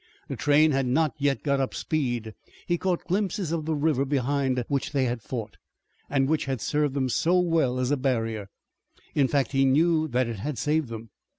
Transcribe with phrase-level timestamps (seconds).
[0.29, 2.33] The train had not yet got up speed.
[2.65, 5.57] He caught glimpses of the river behind which they had fought,
[6.09, 8.47] and which had served them so well as a barrier.
[9.13, 11.11] In fact, he knew that it had saved them.